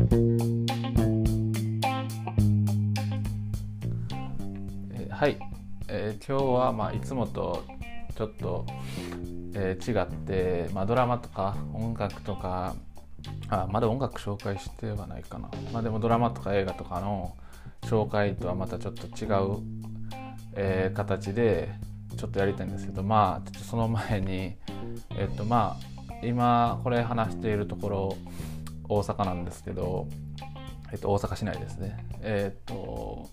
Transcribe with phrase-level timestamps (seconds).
[0.00, 0.04] え
[5.10, 5.36] はい、
[5.88, 7.64] えー今日はまあいつもと
[8.16, 8.64] ちょっと、
[9.54, 12.76] えー違って、まあ、ドラマとか音楽とか
[13.48, 17.34] あまだ音楽紹介してはないかな、まあ、でもドラマとか映画とかの
[17.82, 19.58] 紹介とはまたちょっと違う、
[20.54, 21.72] えー形で
[22.16, 24.54] ちょっとやりたいんですけどまあちょっとその前に
[25.16, 25.84] えっとまあ
[26.22, 28.16] 今これ話しているところ
[28.88, 30.08] 大阪なんですけど、
[30.92, 32.04] えっと、大阪市内ですね。
[32.22, 33.28] えっと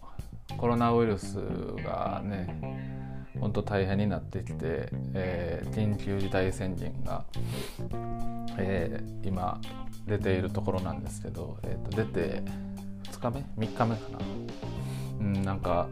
[0.58, 1.38] コロナウイルス
[1.84, 2.96] がね
[3.40, 7.26] 本当大変になってきて、えー緊急事態宣言が、
[8.58, 9.60] えー今
[10.06, 12.44] 出ているところなんですけど、えーと出て
[13.12, 14.20] 2日目？3日目かな、
[15.20, 15.88] うん、なんか、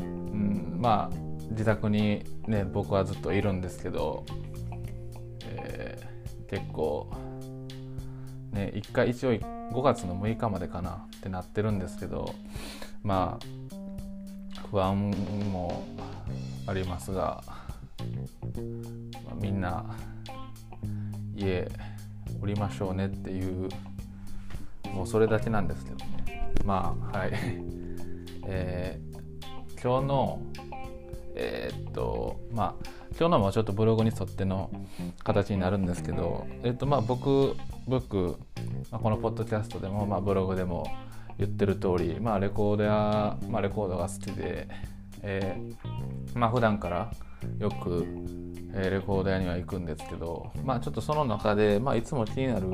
[0.00, 1.16] うん、まあ
[1.50, 4.24] 自宅にね僕はずっといるんですけど、
[5.42, 6.06] えー
[6.48, 7.10] 結構
[8.56, 12.34] ね一回一応5月の6日までかなってなってるんですけど
[13.02, 15.10] まあ不安
[15.52, 15.86] も
[16.66, 19.84] ありますが、まあみんな
[21.36, 21.68] 家
[22.42, 23.68] おりましょうねっていう
[24.92, 26.52] もうそれだけなんですけどね。
[26.64, 27.32] まあはい。
[28.48, 29.16] えー
[29.80, 30.42] 今日の
[31.34, 34.70] えーっとまあ今日のもちょっとブログに沿っての
[35.24, 38.36] 形になるんですけど、えっとまあ僕僕、
[38.90, 40.86] まあ、このポッドキャストでも、まあ、ブログでも
[41.38, 44.68] 言ってる通り、まあ、レコードや、まあ、レコードが好きで、
[45.22, 47.10] えーまあ普段から
[47.58, 48.04] よく、
[48.74, 52.68] えーレコード屋には行くんですけど、まあ、ちょっとその中で、まあ、いつも気になる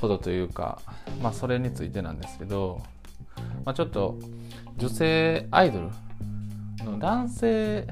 [0.00, 0.80] ことというか、
[1.20, 2.80] まあ、それについてなんですけど、
[3.66, 4.18] まあ、ちょっと
[4.78, 5.88] 女性アイドル
[6.90, 7.86] の男性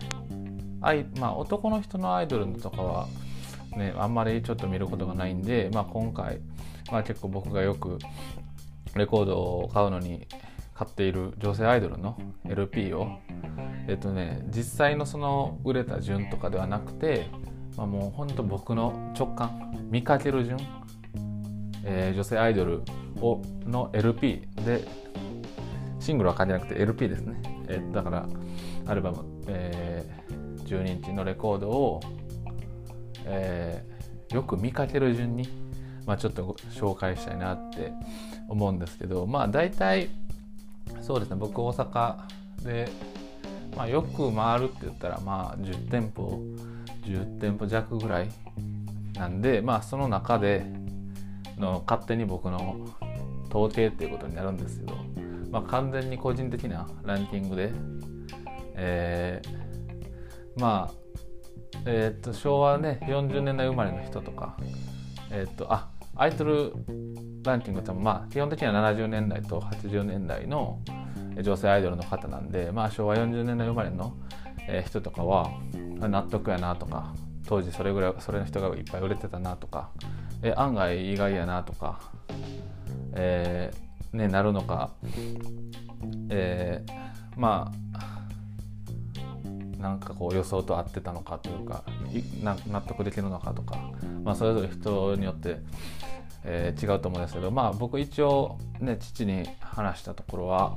[0.86, 3.08] アイ、まあ、男の人のアイドルとかは、
[3.76, 6.40] ね、あんまりちょっと見ることがないんで、まあ、今回、
[6.92, 7.98] まあ、結構僕がよく
[8.94, 10.28] レコードを買うのに
[10.74, 12.16] 買っている女性アイドルの
[12.48, 13.18] LP を、
[13.88, 17.26] えっとね、実際のその売れた順とかではなくて、
[17.76, 20.56] まあ、もうほんと僕の直感見かける順、
[21.84, 22.82] えー女性アイドル
[23.20, 24.86] をの LP で
[25.98, 28.28] シングルは買ってなくて LP ですね、えーだから
[28.86, 30.25] アルバム、えー
[30.66, 32.00] 12インチのレコードを、
[33.24, 33.96] えー
[34.32, 35.48] よく見かける順に、
[36.06, 37.92] まあ、ちょっと紹介したいなって
[38.48, 40.08] 思うんですけどまあ大体
[41.00, 42.16] そうですね僕大阪
[42.64, 42.88] で、
[43.76, 46.42] まあ、よく回るって言ったらまあ10店舗
[47.04, 48.28] 10店舗弱ぐらい
[49.14, 50.64] なんでまあその中で
[51.56, 52.76] の勝手に僕の
[53.48, 54.96] 統計っていうことになるんですけど、
[55.50, 57.72] まあ、完全に個人的なランキングで、
[58.74, 59.65] えー
[60.56, 60.94] まあ
[61.84, 64.56] えーと昭和ね40年代生まれの人とか
[65.30, 66.72] えーとあアイドル
[67.44, 70.80] ランキングってまあ基本的には70年代と80年代の
[71.42, 74.16] 女性アイドルの方なんで、まあ、昭和40年代生まれの
[74.86, 75.50] 人とかは
[75.98, 77.14] 納得やなとか
[77.46, 79.90] 当時それぐらいそれの人がいっぱい売れてたなとか、
[80.42, 82.00] え案外意外やなとか、
[83.14, 84.90] えーね、なるのか、
[86.28, 87.06] えー
[87.36, 88.15] まあ
[89.86, 91.84] なんかこう予想と合ってたのかというか
[92.42, 93.78] 納得できるのかとか、
[94.24, 95.58] まあ、それぞれ人によって、
[96.44, 100.76] えー違うと思うんですけどまあ僕一応ね父に話したところは、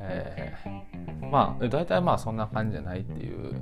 [0.00, 3.54] えーまあ大体まあそんな感じじゃないっていう、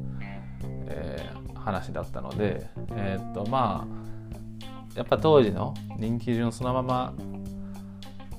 [0.89, 7.15] えー話だったのでえーっとまあやっぱ当時の人気順そのまま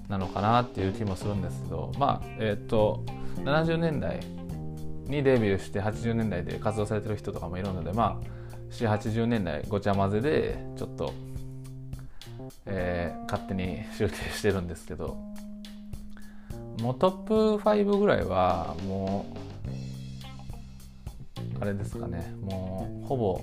[0.08, 3.04] なのかなっていう気もするんですけどまあえっと
[3.38, 4.20] 70年代
[5.08, 8.36] にデビューして80年代で活動されてる人とかもいるのでまあ
[8.72, 11.14] 480年代ごちゃ混ぜでちょっと、
[12.66, 15.18] えー勝手に集計してるんですけど
[16.80, 19.26] もうトップ5ぐらいはも
[21.60, 23.42] うあれですかねもうほぼ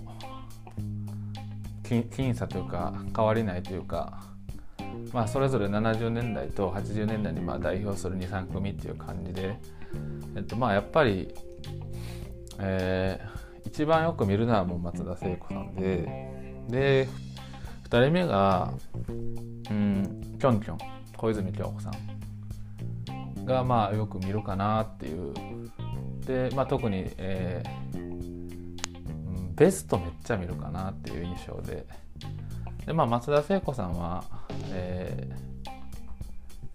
[1.82, 4.32] 僅僅差というか変わりないというか
[5.12, 9.56] まあそれぞれ70年代と80年代にまあ代表する23組っていう感じで、
[10.36, 11.34] えっと、まあやっぱり、
[12.58, 16.08] えー一番よく見るのはもう松田聖子さんで
[16.68, 17.08] で
[17.88, 18.72] 2人目が
[19.08, 20.78] うんきょんきょん
[21.16, 25.32] 小泉京子さんがまあよく見るかなっていう。
[26.26, 27.82] で、まあ、特に、えー
[29.54, 31.86] ベストめっちゃ見るかなっていう印象で。
[32.86, 34.24] で、まあ、松田聖子さんは、
[34.70, 35.28] え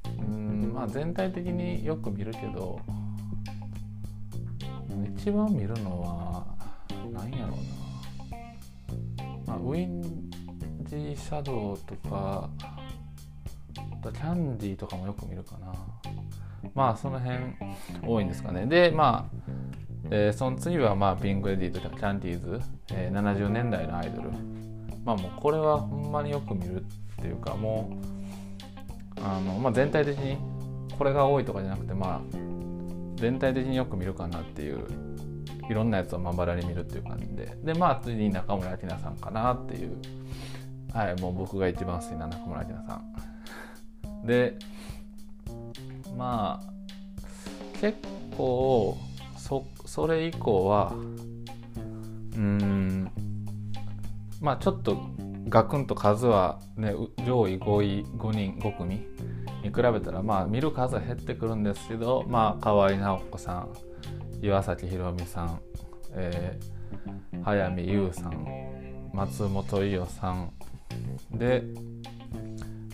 [0.08, 2.80] ーうんまあ、全体的によく見るけど
[5.06, 6.46] 一番見るのは
[7.12, 7.58] 何やろう
[9.22, 10.02] な、まあ、ウィン
[10.84, 12.50] ジーシャドウとか
[14.04, 15.74] キャンディーとかもよく見るかな。
[16.74, 17.38] まあその辺
[18.06, 18.66] 多いんですかね。
[18.66, 19.52] でまあ、
[20.10, 22.62] えー、その次はまあピンク・レディーとかキャンディーズ、
[22.94, 24.32] えー、70年代のアイドル。
[25.04, 26.86] まあもうこれはほんまによく見るっ
[27.18, 27.90] ていうかも
[29.18, 30.38] うあの、まあ、全体的に
[30.98, 32.38] これが多いとかじゃなくてまあ
[33.18, 34.86] 全体的によく見るかなっていう
[35.70, 37.58] いろんなやつをまばらに見るっていう感じで。
[37.64, 39.98] でまあ次に中村明菜さんかなっていう
[40.94, 44.26] はいもう僕が一番好きな中村明菜さん。
[44.26, 44.58] で
[46.18, 47.98] まあ結
[48.38, 48.98] 構
[49.38, 50.94] そそれ以降は
[52.36, 53.12] うん
[54.42, 54.98] まあちょっと
[55.50, 56.94] ガクンと数はね
[57.26, 59.06] 上位5位5人5組
[59.68, 63.70] に比べたらまあ見る数は減ってくるんですけどまあ河合直子さん
[64.42, 65.60] 岩崎宏美さん、
[66.14, 70.52] えー、早見優さん松本伊代さん
[71.32, 71.64] で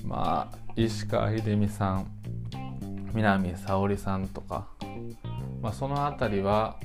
[0.04, 2.08] まあ石川秀美さん
[3.14, 4.68] 南沙織さんとか、
[5.62, 6.80] まあ、その辺りは、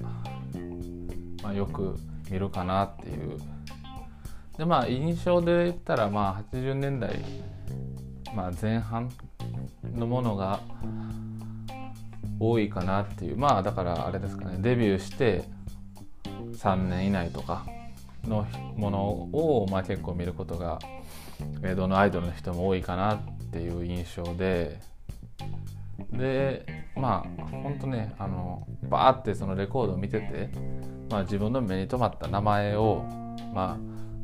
[1.43, 1.97] まあ、よく
[2.31, 3.39] 見るかなっていう。
[4.59, 7.25] でまあ印象で言ったらまあ80年代、
[8.35, 9.09] まあ、前半
[9.95, 10.61] のものが
[12.41, 13.37] 多いかなっていう。
[13.37, 14.59] まあだからあれですかね。
[14.61, 15.45] デビューして
[16.55, 17.65] 3年以内とか
[18.25, 20.79] のものを、まあ、結構見ることが
[21.77, 23.21] どのアイドルの人も多いかなっ
[23.51, 24.81] ていう印象で。
[26.13, 26.65] で
[26.97, 30.49] まあほんとねあのバーってそのレコードを見てて、
[31.11, 33.05] まあ、自分の目に留まった名前を
[33.53, 33.79] ま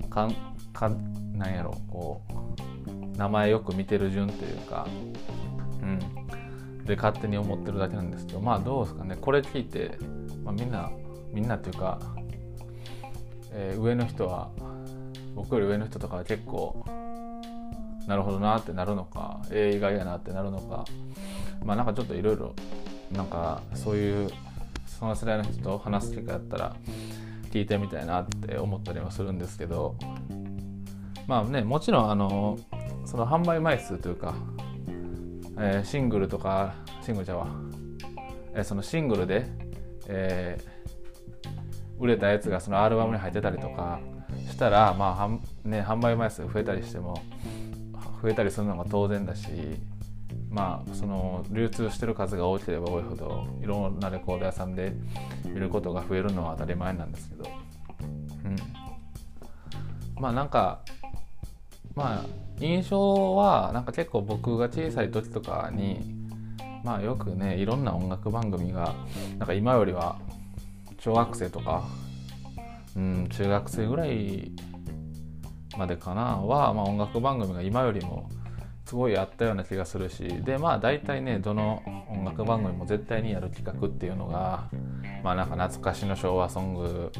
[0.05, 0.35] あかん
[0.73, 0.91] か
[1.32, 2.32] なんやろこう
[3.17, 4.87] 名前よく見てる順というか
[5.83, 5.99] うん。
[6.85, 9.17] で勝手に思ってるだけなんですけどまあどうですかね。
[9.21, 9.99] これ聞いて、
[10.45, 10.91] まあ、みんな
[11.33, 11.99] みんなっていうか、
[13.53, 14.51] えー、上の人は
[15.35, 16.85] 僕より上の人とかは結構
[18.07, 20.85] なるほどなってなるのかええ意外やなってなるのか
[21.65, 22.55] まあなんかちょっといろいろ
[23.13, 24.31] なんかそういう
[24.87, 26.77] その世代の人と話す機会だったら
[27.51, 29.97] 聞いてみたいなって思ったりはするんですけど
[31.27, 32.59] まあねもちろんあの
[33.05, 34.35] その販売枚数というか、
[35.59, 37.49] えー、シングルとかシングルちゃうわ、
[38.55, 39.47] えー、そのシングルで、
[40.09, 44.01] えー、売れたやつがそのアルバムに入ってたりとか
[44.51, 47.23] したらまあはね販売枚数増えたりしても
[48.23, 49.49] 増えたりするのが当然だし
[50.51, 54.93] まあその流通してる数が多ければ多いほどいろんなレコード屋さんで
[55.45, 57.45] 見ることが増えるのは当たり前なんですけど、
[58.45, 58.56] うん、
[60.21, 60.81] まあなんか
[61.94, 62.25] まあ
[62.61, 66.00] 印象はなんか結構僕が小さい時とかに
[66.85, 68.94] まあよくねいろんな音楽番組が
[69.38, 70.19] なんか今よりは
[70.99, 71.85] 小学生とか、
[72.96, 74.52] うん、中学生ぐらい
[75.76, 78.29] までかなは、まあ、音楽番組が今よりも
[78.94, 84.69] すごいあったような気がするしでまあ大体ねどの音楽番組も絶対にやる企画っていうのが
[85.25, 87.11] まあなんか懐かしの昭和ソング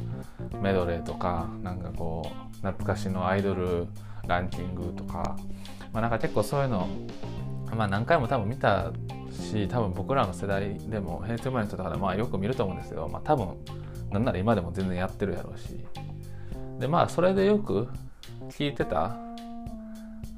[0.63, 3.89] メドレーとかなんかこう懐かしのアイドル
[4.29, 5.37] ランキングとか
[5.93, 6.89] まあなんか結構そういうの
[7.75, 8.93] まあ何回も多分見た
[9.33, 13.49] し多分僕らの世代でも平成生まれの人とかでまあよく見ると思うんですけどまあ多分
[14.13, 15.85] なんなら今でも全然やってるやろうし。
[16.79, 17.89] でまあそれでよく
[18.51, 19.17] 聞いてた、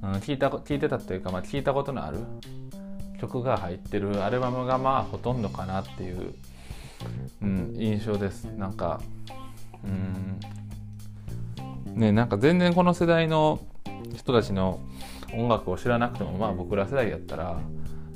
[0.06, 2.18] うん、聞いた聞いてたというか、まあ、聞いたことのある
[3.20, 6.34] 曲が入ってるアルバムがまあほとんどかなっていう、
[7.42, 9.00] うん、印象ですなんか
[9.84, 10.40] うん
[11.94, 13.60] ねなんか全然この世代の
[14.14, 14.80] 人たちの
[15.32, 17.58] 音楽を知らなくてもまあ僕ら世代やったら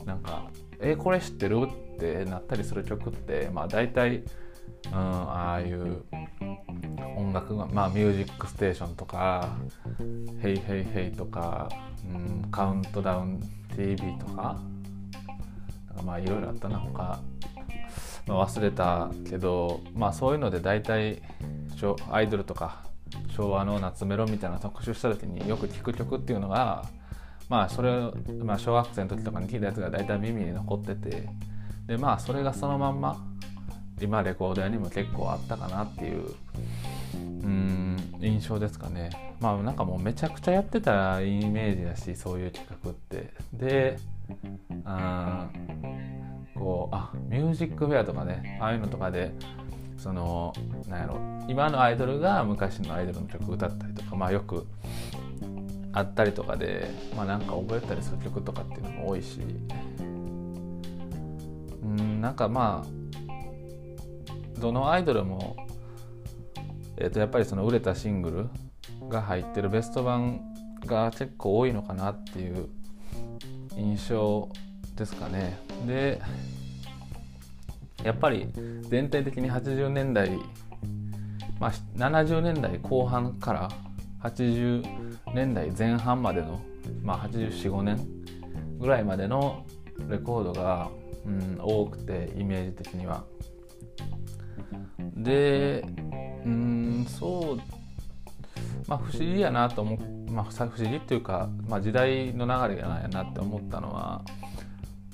[0.04, 1.66] なんか「えこれ知ってる?」
[1.96, 4.22] ってなったりする曲ってまあ大体、
[4.86, 6.04] うん、ああいう
[7.16, 9.48] 音楽がまあ「ミュージックステーション」とか
[10.40, 11.68] 「ヘイヘイヘイ」とか、
[12.04, 13.40] うん、カウントダウン
[13.76, 14.58] TV とか
[15.88, 16.78] なんかまあいろいろあったな。
[16.78, 17.20] ほか、
[18.26, 21.22] まあ、忘れたけどまあそういうので大体
[22.10, 22.84] アイドルとか
[23.34, 26.84] 昭和の夏メロみたいな特集した時によく聴く曲っていうのが
[27.48, 31.28] まあそれを、まあ、小学生の時とかに聴いたやつが大体耳に残ってて
[31.86, 33.29] でまあそれがそのまんま
[34.00, 36.34] 今レコード屋にも結構あったかなっていう
[37.14, 37.16] う
[37.46, 39.10] ん印象ですかね。
[39.40, 43.32] まあなんかもうめちゃくちゃやってたイメージだしそういう企画って。
[43.52, 43.98] で
[44.84, 45.48] あ
[46.54, 49.32] こうあミュージックフェアとかねああいうのとかで
[49.96, 50.52] その
[50.88, 54.66] なんやろ今のアイドルが昔のアイドルの曲歌ったりとかまあよく
[55.92, 59.40] あったりとかでまあなんか覚えたりする曲とかっていうのも多いし。
[61.82, 62.99] うんなんかまあ
[64.60, 65.56] どのアイドルも、
[66.96, 68.50] えー、とやっぱりその売れたシング
[69.00, 70.40] ルが入ってるベスト版
[70.86, 72.68] が結構多いのかなっていう
[73.76, 74.48] 印象
[74.96, 76.20] ですかねで
[78.04, 78.48] やっぱり
[78.88, 80.30] 全体的に80年代、
[81.58, 83.70] まあ、70年代後半から
[84.22, 84.84] 80
[85.34, 86.60] 年代前半までの、
[87.02, 87.98] まあ、845年
[88.78, 89.64] ぐらいまでの
[90.08, 90.90] レコードが、
[91.26, 93.24] うん、多くてイメージ的には。
[95.16, 95.84] で
[96.44, 97.56] うんそう
[98.88, 104.22] まあ不思議やなと思う、まあ、不思議っていうか、まあ、時代の流れがないなって思ったのは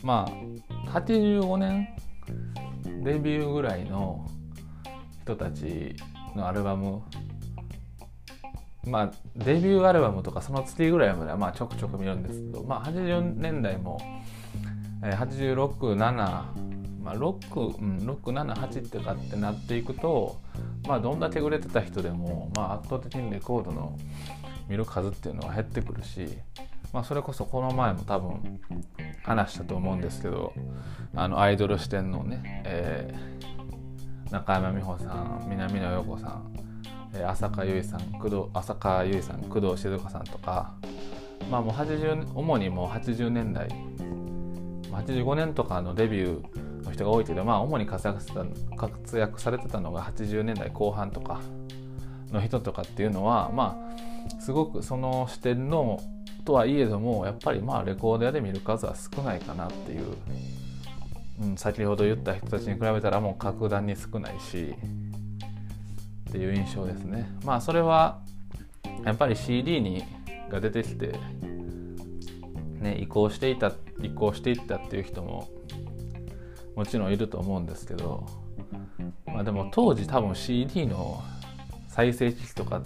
[0.02, 1.88] まあ85年
[3.02, 4.26] デビューぐらいの
[5.22, 5.96] 人たち
[6.34, 7.02] のアルバム
[8.84, 13.98] まあデビューアルバムとかその次ぐらいまではまあちょくちょく見るんですけどまあ80年代も、
[15.02, 16.75] えー、867
[17.06, 20.40] まあ、6、うん、678ってかってなっていくと、
[20.88, 23.96] まあ、どんだけ売れてた人でも、まあ、圧倒的にレコードの
[24.68, 26.26] 見る数っていうのは減ってくるし、
[26.92, 28.60] まあ、それこそこの前も多分
[29.22, 30.52] 話したと思うんですけど
[31.14, 36.52] あのアイドル四天王ね、えー、中山美穂さん南野陽子さん、
[37.24, 40.74] 浅香唯さん工藤浅香唯さん工藤静香さんとか
[41.48, 43.68] まあもう80主にもう80年代
[44.90, 48.20] 85年とかのデビューの人が多いけどまあ主に活躍
[48.76, 51.40] 活躍されてたのが80年代後半とか
[52.30, 53.78] の人とかっていうのはま
[54.36, 56.00] あすごくその視点の
[56.44, 60.04] とはいえどもやっぱりまあレコード屋で見る数は少ないかなっていう、
[61.42, 64.74] うん、先ほど言った人たちに比べたらもう格段に少ないし
[66.28, 67.28] っていう印象ですね。
[67.44, 68.20] まあそれは
[69.04, 70.04] やっぱり CD に
[70.50, 71.18] が出てきて
[72.80, 75.48] ね移行していた移行していったっていう人も
[76.76, 78.26] もちろんいると思うんですけど
[79.26, 81.22] まあでも当時多分 CD の
[81.88, 82.82] 再生機器とか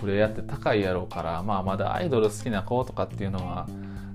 [0.00, 3.66] プレイヤーって高いやろうから、まあ、まだアイドル好きな子とかっていうのは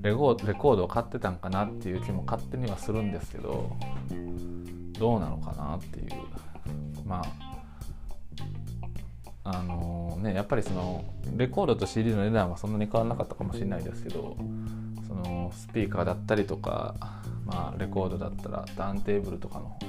[0.02, 3.76] レコードを買ってたんかなっていう気も勝手にはするんですけど
[4.98, 6.12] どうなのかなっていう。
[7.06, 7.58] まあ
[9.50, 11.06] あのねやっぱりその
[11.38, 14.36] レコードと CD の値段はそんなに変わらなかったかもしれないですけど
[15.08, 16.96] そのスピーカーだったりとか、
[17.48, 19.80] まあ、レコードだったらターンテーブルとかの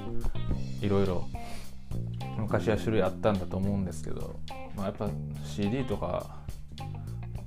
[0.80, 1.28] いろいろ
[2.38, 4.36] 昔は種類あったんだと思うんですけど、
[4.76, 5.10] まあ、やっぱ
[5.44, 6.38] CD とか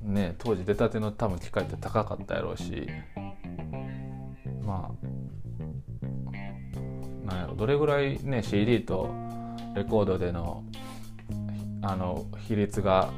[0.04, 2.88] ね当時出たての多分機械って高かったやろうし
[4.66, 5.06] まあ
[7.26, 9.10] なんやろどれぐらいね CD と
[9.76, 10.64] レコードでの
[11.84, 13.12] あの比率が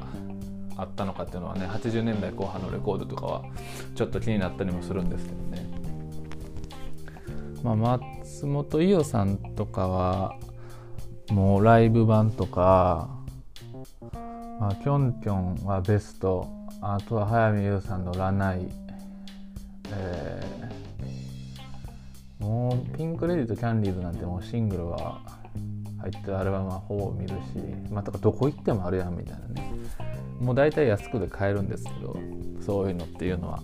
[0.76, 3.44] あったのかっていうのはね80年代後半のレコードとかは
[3.94, 5.63] ちょっと気になったりもするんですけどね。
[7.64, 10.38] まあ、松本伊代さんとかは
[11.30, 13.08] もうライブ版とか、
[14.60, 16.46] まあ、キョンキョンはベスト
[16.82, 18.68] あとは早見優さんの「ラナイ」
[19.96, 25.22] えー、もうピンク・レディとキャンディーズなんてもうシングルは
[26.02, 27.34] 入ってるアルバムはほぼ見るし
[27.90, 29.72] まあとかどこ行ってもあるやんみたいなね。
[30.38, 32.14] もう大体安くで買えるんですけど
[32.60, 33.62] そういうのっていうのは。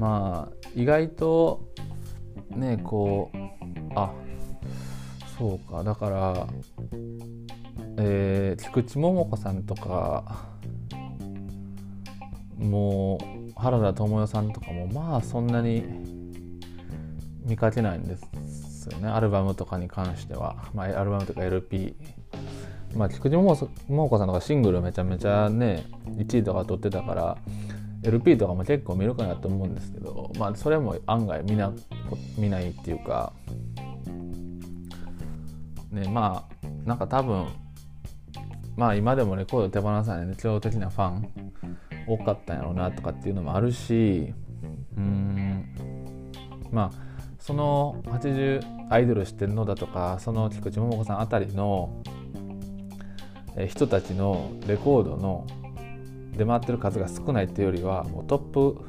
[0.00, 1.68] まあ意外と
[2.48, 3.38] ねこう
[3.94, 4.10] あ
[5.38, 5.84] そうか。
[5.84, 6.46] だから
[7.98, 10.48] えー、菊池桃子さんとか
[12.56, 15.84] もう原田知世さんとかもまあそんなに
[17.44, 19.08] 見かけないんですよね。
[19.08, 21.94] アルバムとかに関しては、まあ、アルバムとか LP
[22.96, 27.38] まあ菊池桃子さんとかシングルめちゃめちゃね1位とか取ってたから
[28.02, 29.74] LP とかも結構見るかなと思うん。
[29.74, 31.72] ですけどまあそれも案外見な
[32.38, 33.32] 見ないっていうか
[35.90, 36.98] ねまあなん。
[36.98, 37.46] か多分
[38.76, 41.28] まあ今でもレコード手放さない熱狂的なファン
[42.06, 42.56] 多かったん。
[42.56, 44.32] やろうなとかっていうのもあるし
[44.96, 45.64] うん。
[46.70, 51.20] まあその80アイドルしてるのだとかその菊池桃子さん。
[51.20, 52.02] あたりの
[53.68, 55.46] 人たちのレコードの
[56.36, 58.84] 出回ってる数が少ないっていうよりはもうトップ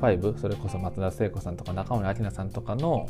[0.00, 3.08] 5それこそ松田聖子さんとか中森明菜さんとかの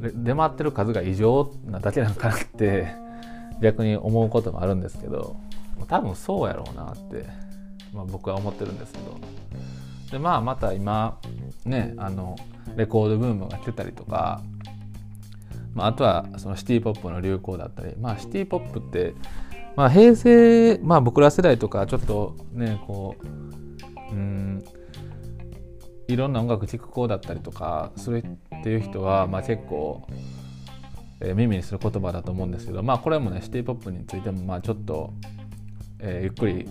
[0.00, 2.94] 出回ってる数が異常なだけなんかなって
[3.60, 5.36] 逆に思うこともあるんですけど
[5.88, 7.26] 多分そうやろうなって、
[7.92, 9.42] まあ、僕は思ってるんですけど。
[10.12, 11.18] でまあまた今
[11.64, 12.36] ねあの
[12.76, 14.42] レコードブームが来てたりとか、
[15.72, 19.14] まあ、あとはそのシティ・ポップの流行だったりまあシティ・ポップって
[19.76, 24.64] まあ平成まあ僕ら世代とかちょっとねこううん
[26.08, 30.06] いろんな音楽聴く子だったりとかするっていう人は、まあ、結構、
[31.20, 35.14] えー、耳にする言葉だと思うんですけどまあこれもねシティ・ポップについてもまあちょっと、
[36.00, 36.68] えー、ゆっくり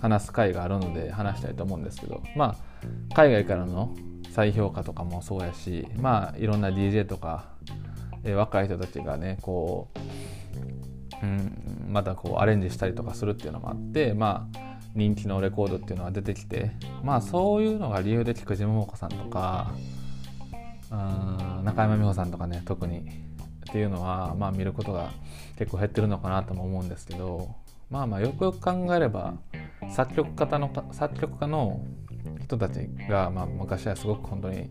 [0.00, 2.56] 話す会があるので話したいと思うんですけどま
[3.12, 3.94] あ海外からの
[4.30, 7.46] 再評価とかもそうやしまあいろんな DJ とか、
[8.24, 9.98] えー、若い人たちがねこう、
[11.22, 14.58] うん、またこうアレンジしたりとかするっていうのもあってまあ
[14.94, 16.72] 人気のレコードっていうのは出てきて
[17.02, 19.72] まあそういうのが理由で菊池桃子さんとか
[20.90, 23.02] うん中山美穂さんとかね特にっ
[23.70, 25.10] ていうのはまあ見ることが
[25.58, 27.54] 結構減ってるのかなとも思うんですけど
[27.90, 29.34] まあまあよくよく考えれば
[29.90, 31.80] 作曲家の作曲家の
[32.42, 34.66] 人たちが、まあ、昔はすごく本当に良、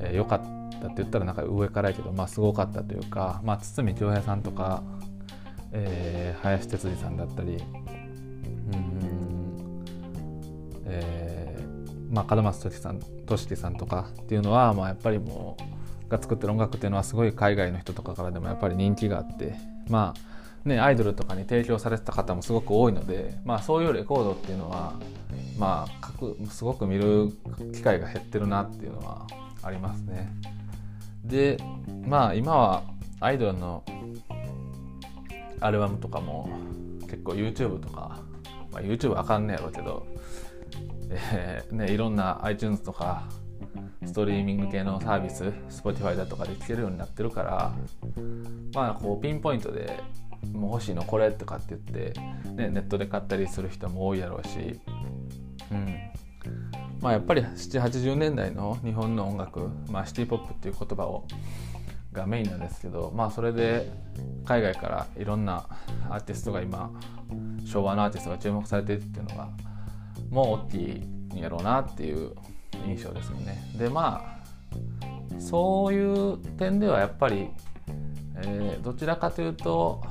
[0.00, 4.82] えー、かったって言ったらなんか上からやけど、まあ、すごかったというか、まあ、堤恭平さんとか、
[5.78, 7.62] えー、林哲司さんだったり
[8.72, 9.84] うん
[10.86, 15.56] えー、まあ、門松俊樹さん俊樹さんとかっていうのは、まあ、やっぱりも
[16.06, 19.56] うが作ってる音楽っていうのはすごい海外の人とかからでもやっぱり人気があって
[19.88, 20.14] ま
[20.64, 24.94] あねアイドルとかに提供されてた方もすごく多いので、まあ、そういうレコードっていうのは
[25.58, 27.32] まあすごく見る
[27.74, 29.26] 機会が減ってるなっていうのは
[29.62, 30.32] ありますね。
[31.24, 31.58] で
[32.06, 32.82] まあ今は
[33.20, 33.82] アイドルの
[35.60, 36.48] アルバムとかも
[37.02, 38.22] 結構 YouTube とか、
[38.72, 40.06] まあ、YouTube あかんねやろうけど、
[41.10, 43.24] えーね、いろんな iTunes とか
[44.04, 47.72] ストリーミング系のサービス Spotify だとかで聴けるようになってるから
[48.74, 50.00] まあこうピンポイントで
[50.52, 52.20] もう欲しいのこれとかって言って、
[52.50, 54.80] ね、ネットで買ったりする人も多いやろうし、
[55.70, 55.96] うん。
[57.00, 61.26] まあ、やっぱり780年代の日本の音楽、まあ、シティ・ポップっていう言葉を
[62.16, 63.90] がメインなんですけど、まあ、それで
[64.44, 65.66] 海外からいろんな
[66.10, 66.90] アーティストが今
[67.64, 69.48] 昭和のアーティストが注目されてるっていうのが
[70.30, 70.76] もう大き
[71.34, 72.32] いんやろうなっていう
[72.86, 73.62] 印象ですよね。
[73.78, 74.40] でま
[75.34, 77.50] あそういう点ではやっぱり、
[78.36, 80.02] えー、どちらかというと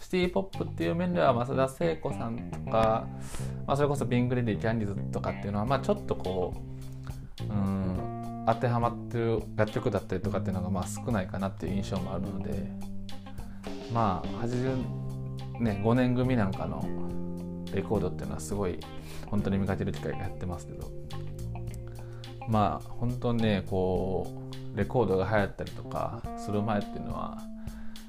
[0.00, 3.06] シティ・ポップっていう面では増田聖子さんとか、
[3.66, 6.52] まあ、それこそビングレディキャンディーズとかっていうのは、まあ、ちょっとこ
[7.48, 7.81] ううん
[8.46, 12.70] 当てはまってる楽曲だったりとかっていうのがまあ少ないかなっていう印象もあるので
[13.92, 14.76] まあ80
[15.60, 16.84] ね5年組なんかの
[17.72, 18.78] レコードっていうのはすごい
[19.26, 20.90] 本当に見かける機会がやってますけど。
[22.48, 24.26] まあ本当にねこ
[24.74, 27.38] うレコードが流行ったりとかする前っていうのは、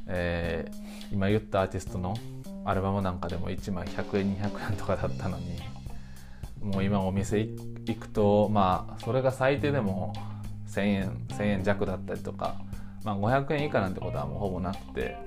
[0.07, 2.15] えー、今言ったアーティストの
[2.65, 5.59] アルバムなんかでも1枚100円200円とかだったのに
[6.63, 10.13] もう今お店行くとまあそれが最低でも
[10.67, 12.55] 1,000円1,000円弱だったりとか、
[13.03, 15.17] まあ、500円以下なんてことはもうほぼなくて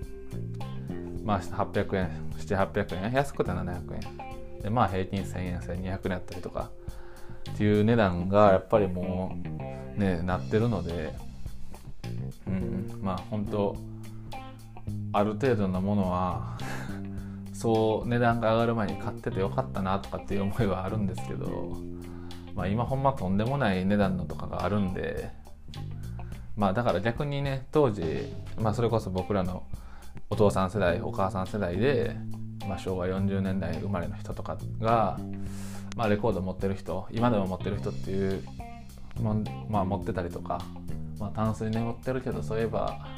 [1.25, 4.27] まあ800円700800円安くて700円。
[4.63, 6.71] でまあ平均1,000円1200円だったりとか
[7.53, 9.37] っていう値段がやっぱりも
[9.97, 11.15] うねなってるので
[12.47, 13.77] うんまあ本当
[15.13, 16.59] ある程度のものは
[17.67, 21.77] そう値段が上がる前に買っててよかったなとかっていう思いはあるんですけど、
[22.55, 25.33] まあ、今ほんまとんでもない値段のとかがあるんで
[26.57, 29.65] まあだから逆にね当時、まあ、それこそ僕らの
[30.31, 32.17] お父さん世代お母さん世代で、
[32.69, 35.19] まあ、昭和40年代生まれの人とかが、
[35.97, 38.45] まあ、レコード持ってる人今でも持ってる人っていう
[39.69, 40.61] まあ、持ってたりとか、
[41.19, 43.09] まあ、タンスに眠ってるけどそういえば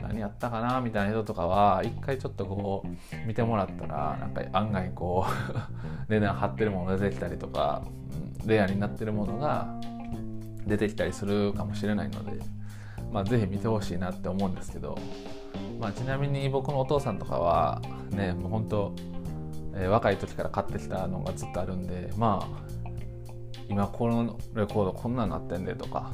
[0.00, 5.32] 何やったかなみたいな人とかは一回ちょっとこう見てもらったらなんか案外こう
[6.12, 7.82] 値段張ってるもの出てきたりとか、
[8.42, 9.68] うん、レアになってるものが
[10.66, 12.38] 出てきたりするかもしれないので、
[13.12, 14.96] まあ、是非見てほしいなって思うんですけど、
[15.80, 18.92] まあ、ちなみに僕のお父さんとかはねもう本当、
[19.74, 22.68] えー、若い時から買ってきたのがずっとあるんでまあ
[23.68, 26.12] 今このレコードこんなんなってんでとか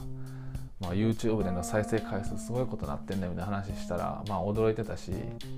[0.80, 5.12] まあ、YouTube での再生回数すごいことなってんねみたいな話したら、まあ、驚いてたし、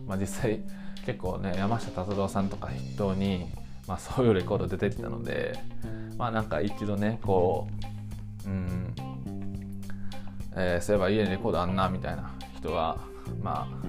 [0.07, 0.61] まあ、実際
[1.05, 3.46] 結構ね山下達郎さんとか筆頭に、
[3.87, 5.59] まあ、そういうレコード出てきたので
[6.18, 7.68] まあなんか一度ねこ
[8.44, 8.94] ううん
[10.59, 12.98] えー、そういえば家にレコードあんなみたいな人は
[13.42, 13.87] まあ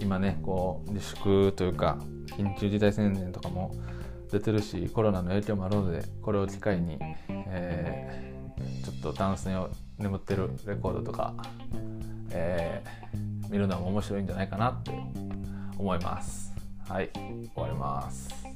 [0.00, 1.98] 今ねこう自粛というか
[2.36, 3.74] 緊急事態宣言とかも
[4.30, 9.54] 出てるしコロナの影響もあるのでこれを機会に、えー、ちょっとダンスに
[9.98, 11.34] 眠ってるレコードとか、
[12.30, 14.92] えー、見るのも面白いんじゃないかなって
[15.76, 16.52] 思います。
[16.88, 18.47] はい、終わります。